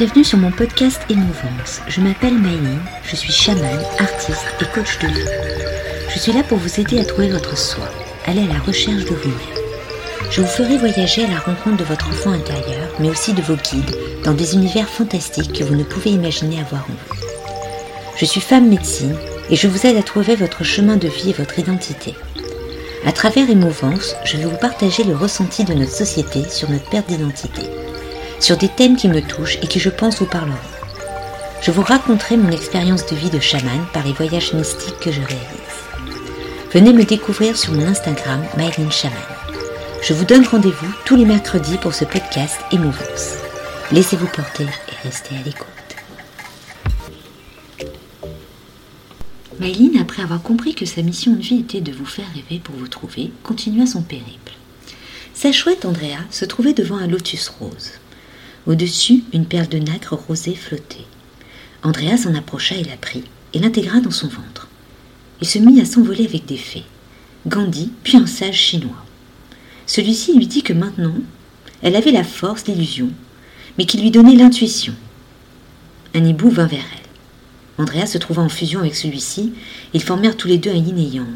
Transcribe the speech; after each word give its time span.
Bienvenue 0.00 0.24
sur 0.24 0.38
mon 0.38 0.50
podcast 0.50 0.98
Émouvance. 1.10 1.82
Je 1.86 2.00
m'appelle 2.00 2.32
Maïline, 2.32 2.80
je 3.04 3.16
suis 3.16 3.34
chamane, 3.34 3.84
artiste 3.98 4.46
et 4.62 4.64
coach 4.74 4.98
de 4.98 5.08
vie. 5.08 5.28
Je 6.08 6.18
suis 6.18 6.32
là 6.32 6.42
pour 6.42 6.56
vous 6.56 6.80
aider 6.80 6.98
à 7.00 7.04
trouver 7.04 7.28
votre 7.28 7.58
soi, 7.58 7.84
aller 8.24 8.44
à 8.44 8.54
la 8.54 8.60
recherche 8.60 9.04
de 9.04 9.14
vous-même. 9.14 9.58
Je 10.30 10.40
vous 10.40 10.46
ferai 10.46 10.78
voyager 10.78 11.26
à 11.26 11.28
la 11.28 11.38
rencontre 11.38 11.76
de 11.76 11.84
votre 11.84 12.08
enfant 12.08 12.30
intérieur, 12.30 12.88
mais 12.98 13.10
aussi 13.10 13.34
de 13.34 13.42
vos 13.42 13.56
guides, 13.56 13.94
dans 14.24 14.32
des 14.32 14.54
univers 14.54 14.88
fantastiques 14.88 15.52
que 15.52 15.64
vous 15.64 15.76
ne 15.76 15.84
pouvez 15.84 16.12
imaginer 16.12 16.60
avoir 16.60 16.84
en 16.84 16.94
vous. 16.94 17.20
Je 18.16 18.24
suis 18.24 18.40
femme 18.40 18.70
médecine 18.70 19.18
et 19.50 19.56
je 19.56 19.68
vous 19.68 19.86
aide 19.86 19.98
à 19.98 20.02
trouver 20.02 20.34
votre 20.34 20.64
chemin 20.64 20.96
de 20.96 21.08
vie 21.08 21.28
et 21.28 21.34
votre 21.34 21.58
identité. 21.58 22.14
À 23.04 23.12
travers 23.12 23.50
Émouvance, 23.50 24.16
je 24.24 24.38
vais 24.38 24.46
vous 24.46 24.56
partager 24.56 25.04
le 25.04 25.14
ressenti 25.14 25.64
de 25.64 25.74
notre 25.74 25.92
société 25.92 26.48
sur 26.48 26.70
notre 26.70 26.88
perte 26.88 27.08
d'identité 27.08 27.64
sur 28.40 28.56
des 28.56 28.68
thèmes 28.68 28.96
qui 28.96 29.08
me 29.08 29.20
touchent 29.20 29.58
et 29.62 29.66
qui 29.66 29.78
je 29.78 29.90
pense 29.90 30.18
vous 30.18 30.26
parleront. 30.26 30.56
Je 31.62 31.70
vous 31.70 31.82
raconterai 31.82 32.36
mon 32.36 32.50
expérience 32.50 33.06
de 33.06 33.14
vie 33.14 33.30
de 33.30 33.38
chaman 33.38 33.86
par 33.92 34.04
les 34.04 34.14
voyages 34.14 34.54
mystiques 34.54 34.98
que 34.98 35.12
je 35.12 35.20
réalise. 35.20 35.70
Venez 36.72 36.92
me 36.92 37.04
découvrir 37.04 37.56
sur 37.56 37.72
mon 37.72 37.86
Instagram 37.86 38.42
Myline 38.56 38.90
Chaman. 38.90 39.18
Je 40.02 40.14
vous 40.14 40.24
donne 40.24 40.46
rendez-vous 40.46 40.92
tous 41.04 41.16
les 41.16 41.26
mercredis 41.26 41.76
pour 41.76 41.94
ce 41.94 42.06
podcast 42.06 42.56
Émouvance. 42.72 43.34
Laissez-vous 43.92 44.28
porter 44.28 44.64
et 44.64 45.06
restez 45.06 45.34
à 45.36 45.42
l'écoute. 45.44 45.66
Myline, 49.60 49.98
après 50.00 50.22
avoir 50.22 50.40
compris 50.40 50.74
que 50.74 50.86
sa 50.86 51.02
mission 51.02 51.32
de 51.32 51.42
vie 51.42 51.60
était 51.60 51.82
de 51.82 51.92
vous 51.92 52.06
faire 52.06 52.32
rêver 52.34 52.58
pour 52.64 52.74
vous 52.76 52.88
trouver, 52.88 53.30
continua 53.42 53.84
son 53.84 54.00
périple. 54.00 54.52
Sa 55.34 55.52
chouette 55.52 55.84
Andrea 55.84 56.24
se 56.30 56.46
trouvait 56.46 56.72
devant 56.72 56.96
un 56.96 57.06
lotus 57.06 57.48
rose. 57.48 57.90
Au-dessus, 58.70 59.24
une 59.32 59.46
perle 59.46 59.66
de 59.66 59.78
nacre 59.78 60.14
rosée 60.14 60.54
flottait. 60.54 61.04
Andrea 61.82 62.16
s'en 62.16 62.36
approcha 62.36 62.76
et 62.76 62.84
la 62.84 62.96
prit, 62.96 63.24
et 63.52 63.58
l'intégra 63.58 63.98
dans 63.98 64.12
son 64.12 64.28
ventre. 64.28 64.68
Il 65.40 65.48
se 65.48 65.58
mit 65.58 65.80
à 65.80 65.84
s'envoler 65.84 66.24
avec 66.24 66.46
des 66.46 66.56
fées, 66.56 66.84
Gandhi, 67.48 67.90
puis 68.04 68.16
un 68.16 68.28
sage 68.28 68.54
chinois. 68.54 69.04
Celui-ci 69.86 70.36
lui 70.36 70.46
dit 70.46 70.62
que 70.62 70.72
maintenant, 70.72 71.16
elle 71.82 71.96
avait 71.96 72.12
la 72.12 72.22
force, 72.22 72.68
l'illusion, 72.68 73.10
mais 73.76 73.86
qui 73.86 73.98
lui 73.98 74.12
donnait 74.12 74.36
l'intuition. 74.36 74.94
Un 76.14 76.24
hibou 76.24 76.48
vint 76.48 76.68
vers 76.68 76.78
elle. 76.78 77.82
Andrea 77.82 78.06
se 78.06 78.18
trouva 78.18 78.42
en 78.42 78.48
fusion 78.48 78.78
avec 78.78 78.94
celui-ci, 78.94 79.52
ils 79.94 80.02
formèrent 80.02 80.36
tous 80.36 80.46
les 80.46 80.58
deux 80.58 80.70
un 80.70 80.74
yin 80.74 80.96
et 80.96 81.16
yang. 81.16 81.26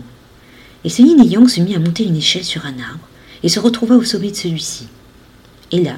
Et 0.85 0.89
ce 0.89 1.03
yin 1.03 1.21
et 1.21 1.27
yang 1.27 1.49
se 1.49 1.61
mit 1.61 1.75
à 1.75 1.81
monter 1.81 2.05
une 2.05 2.17
échelle 2.17 2.45
sur 2.45 2.65
un 2.65 2.79
arbre, 2.79 3.09
et 3.43 3.49
se 3.49 3.59
retrouva 3.59 3.97
au 3.97 4.05
sommet 4.05 4.31
de 4.31 4.37
celui-ci. 4.37 4.87
Et 5.73 5.83
là, 5.83 5.97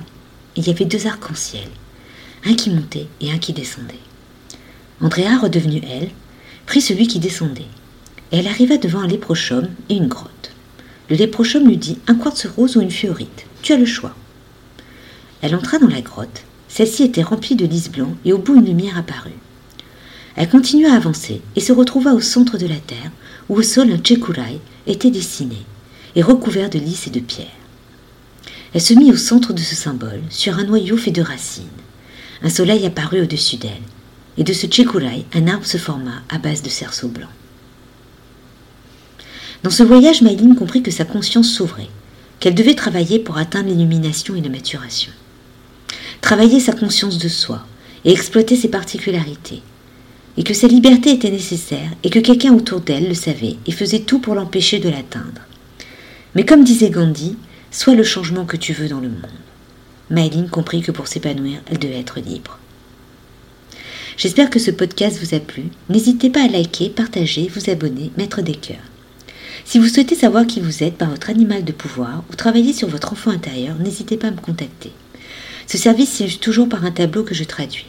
il 0.56 0.66
y 0.66 0.70
avait 0.70 0.84
deux 0.84 1.06
arcs-en-ciel, 1.06 1.68
un 2.44 2.54
qui 2.54 2.70
montait 2.70 3.08
et 3.20 3.30
un 3.30 3.38
qui 3.38 3.52
descendait. 3.52 3.94
Andrea, 5.00 5.38
redevenue 5.40 5.82
elle, 5.88 6.10
prit 6.64 6.80
celui 6.80 7.06
qui 7.06 7.18
descendait, 7.18 7.66
et 8.32 8.38
elle 8.38 8.48
arriva 8.48 8.78
devant 8.78 9.00
un 9.00 9.06
léprochaume 9.06 9.68
et 9.88 9.94
une 9.94 10.08
grotte. 10.08 10.52
Le 11.10 11.16
léprochaume 11.16 11.68
lui 11.68 11.76
dit 11.76 11.98
un 12.06 12.14
quartz 12.14 12.46
rose 12.46 12.76
ou 12.76 12.80
une 12.80 12.90
fiorite, 12.90 13.46
tu 13.62 13.72
as 13.72 13.76
le 13.76 13.84
choix. 13.84 14.14
Elle 15.42 15.54
entra 15.54 15.78
dans 15.78 15.88
la 15.88 16.00
grotte, 16.00 16.44
celle-ci 16.68 17.04
était 17.04 17.22
remplie 17.22 17.54
de 17.54 17.66
lys 17.66 17.90
blancs 17.90 18.16
et 18.24 18.32
au 18.32 18.38
bout 18.38 18.56
une 18.56 18.66
lumière 18.66 18.98
apparut. 18.98 19.38
Elle 20.34 20.48
continua 20.48 20.92
à 20.92 20.96
avancer 20.96 21.40
et 21.54 21.60
se 21.60 21.72
retrouva 21.72 22.12
au 22.12 22.20
centre 22.20 22.58
de 22.58 22.66
la 22.66 22.76
terre 22.76 23.10
où 23.48 23.56
au 23.56 23.62
sol 23.62 23.90
un 23.90 23.98
tchekourai 23.98 24.60
était 24.86 25.10
dessiné 25.10 25.56
et 26.14 26.22
recouvert 26.22 26.68
de 26.68 26.78
lys 26.78 27.06
et 27.06 27.10
de 27.10 27.20
pierres. 27.20 27.46
Elle 28.76 28.82
se 28.82 28.92
mit 28.92 29.10
au 29.10 29.16
centre 29.16 29.54
de 29.54 29.60
ce 29.62 29.74
symbole, 29.74 30.20
sur 30.28 30.58
un 30.58 30.64
noyau 30.64 30.98
fait 30.98 31.10
de 31.10 31.22
racines. 31.22 31.64
Un 32.42 32.50
soleil 32.50 32.84
apparut 32.84 33.22
au-dessus 33.22 33.56
d'elle, 33.56 33.70
et 34.36 34.44
de 34.44 34.52
ce 34.52 34.66
tchekourai, 34.66 35.24
un 35.32 35.48
arbre 35.48 35.64
se 35.64 35.78
forma 35.78 36.20
à 36.28 36.36
base 36.36 36.60
de 36.60 36.68
cerceaux 36.68 37.08
blancs. 37.08 37.30
Dans 39.62 39.70
ce 39.70 39.82
voyage, 39.82 40.20
Maïline 40.20 40.54
comprit 40.54 40.82
que 40.82 40.90
sa 40.90 41.06
conscience 41.06 41.48
s'ouvrait, 41.48 41.88
qu'elle 42.38 42.54
devait 42.54 42.74
travailler 42.74 43.18
pour 43.18 43.38
atteindre 43.38 43.70
l'illumination 43.70 44.34
et 44.34 44.42
la 44.42 44.50
maturation. 44.50 45.12
Travailler 46.20 46.60
sa 46.60 46.72
conscience 46.74 47.16
de 47.16 47.28
soi 47.28 47.64
et 48.04 48.12
exploiter 48.12 48.56
ses 48.56 48.68
particularités, 48.68 49.62
et 50.36 50.44
que 50.44 50.52
sa 50.52 50.66
liberté 50.66 51.12
était 51.12 51.30
nécessaire 51.30 51.88
et 52.02 52.10
que 52.10 52.18
quelqu'un 52.18 52.52
autour 52.52 52.82
d'elle 52.82 53.08
le 53.08 53.14
savait 53.14 53.56
et 53.64 53.72
faisait 53.72 54.00
tout 54.00 54.18
pour 54.18 54.34
l'empêcher 54.34 54.80
de 54.80 54.90
l'atteindre. 54.90 55.40
Mais 56.34 56.44
comme 56.44 56.62
disait 56.62 56.90
Gandhi, 56.90 57.36
Sois 57.76 57.94
le 57.94 58.04
changement 58.04 58.46
que 58.46 58.56
tu 58.56 58.72
veux 58.72 58.88
dans 58.88 59.00
le 59.00 59.10
monde. 59.10 59.26
Maëline 60.08 60.48
comprit 60.48 60.80
que 60.80 60.92
pour 60.92 61.08
s'épanouir, 61.08 61.58
elle 61.70 61.78
devait 61.78 62.00
être 62.00 62.20
libre. 62.20 62.58
J'espère 64.16 64.48
que 64.48 64.58
ce 64.58 64.70
podcast 64.70 65.18
vous 65.20 65.34
a 65.34 65.40
plu. 65.40 65.64
N'hésitez 65.90 66.30
pas 66.30 66.42
à 66.42 66.48
liker, 66.48 66.88
partager, 66.88 67.50
vous 67.54 67.68
abonner, 67.68 68.12
mettre 68.16 68.40
des 68.40 68.54
cœurs. 68.54 68.78
Si 69.66 69.78
vous 69.78 69.88
souhaitez 69.88 70.14
savoir 70.14 70.46
qui 70.46 70.62
vous 70.62 70.84
êtes 70.84 70.96
par 70.96 71.10
votre 71.10 71.28
animal 71.28 71.64
de 71.64 71.72
pouvoir 71.72 72.24
ou 72.30 72.34
travailler 72.34 72.72
sur 72.72 72.88
votre 72.88 73.12
enfant 73.12 73.30
intérieur, 73.30 73.76
n'hésitez 73.78 74.16
pas 74.16 74.28
à 74.28 74.30
me 74.30 74.40
contacter. 74.40 74.92
Ce 75.66 75.76
service 75.76 76.08
s'illustre 76.08 76.40
toujours 76.40 76.70
par 76.70 76.82
un 76.86 76.92
tableau 76.92 77.24
que 77.24 77.34
je 77.34 77.44
traduis. 77.44 77.88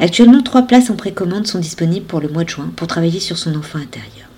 Actuellement, 0.00 0.42
trois 0.42 0.62
places 0.62 0.88
en 0.88 0.96
précommande 0.96 1.46
sont 1.46 1.58
disponibles 1.58 2.06
pour 2.06 2.22
le 2.22 2.28
mois 2.28 2.44
de 2.44 2.48
juin 2.48 2.72
pour 2.74 2.86
travailler 2.86 3.20
sur 3.20 3.36
son 3.36 3.54
enfant 3.54 3.80
intérieur. 3.80 4.28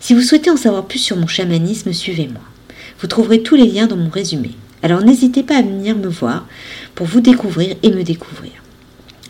Si 0.00 0.12
vous 0.12 0.20
souhaitez 0.20 0.50
en 0.50 0.58
savoir 0.58 0.84
plus 0.84 0.98
sur 0.98 1.16
mon 1.16 1.26
chamanisme, 1.26 1.94
suivez-moi. 1.94 2.42
Vous 3.00 3.06
trouverez 3.06 3.42
tous 3.42 3.56
les 3.56 3.66
liens 3.66 3.86
dans 3.86 3.96
mon 3.96 4.10
résumé. 4.10 4.52
Alors 4.82 5.02
n'hésitez 5.02 5.42
pas 5.42 5.58
à 5.58 5.62
venir 5.62 5.96
me 5.96 6.08
voir 6.08 6.46
pour 6.94 7.06
vous 7.06 7.20
découvrir 7.20 7.76
et 7.82 7.90
me 7.90 8.04
découvrir. 8.04 8.52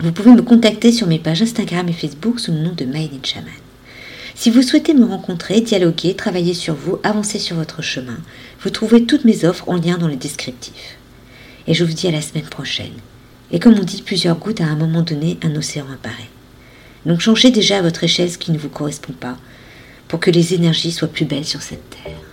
Vous 0.01 0.13
pouvez 0.13 0.33
me 0.33 0.43
contacter 0.43 0.93
sur 0.93 1.07
mes 1.07 1.19
pages 1.19 1.43
Instagram 1.43 1.89
et 1.89 1.93
Facebook 1.93 2.39
sous 2.39 2.53
le 2.53 2.59
nom 2.59 2.73
de 2.73 2.85
Made 2.85 3.15
in 3.15 3.25
Shaman. 3.25 3.51
Si 4.35 4.51
vous 4.51 4.61
souhaitez 4.61 4.93
me 4.93 5.07
rencontrer, 5.07 5.63
dialoguer, 5.63 6.15
travailler 6.15 6.53
sur 6.53 6.75
vous, 6.75 6.99
avancer 7.03 7.39
sur 7.39 7.57
votre 7.57 7.81
chemin, 7.81 8.19
vous 8.61 8.69
trouverez 8.69 9.05
toutes 9.05 9.25
mes 9.25 9.47
offres 9.47 9.69
en 9.69 9.77
lien 9.77 9.97
dans 9.97 10.09
le 10.09 10.17
descriptif. 10.17 10.99
Et 11.67 11.73
je 11.73 11.85
vous 11.85 11.95
dis 11.95 12.07
à 12.07 12.11
la 12.11 12.21
semaine 12.21 12.45
prochaine. 12.45 12.93
Et 13.51 13.59
comme 13.59 13.79
on 13.79 13.85
dit, 13.85 14.03
plusieurs 14.03 14.37
gouttes 14.37 14.61
à 14.61 14.67
un 14.67 14.77
moment 14.77 15.01
donné, 15.01 15.39
un 15.43 15.57
océan 15.57 15.87
apparaît. 15.91 16.29
Donc 17.07 17.21
changez 17.21 17.51
déjà 17.51 17.79
à 17.79 17.83
votre 17.83 18.05
échelle 18.05 18.31
ce 18.31 18.37
qui 18.37 18.53
ne 18.53 18.59
vous 18.59 18.69
correspond 18.69 19.15
pas 19.15 19.39
pour 20.09 20.21
que 20.21 20.31
les 20.31 20.53
énergies 20.53 20.93
soient 20.93 21.09
plus 21.09 21.25
belles 21.25 21.47
sur 21.47 21.63
cette 21.63 21.89
terre. 21.89 22.26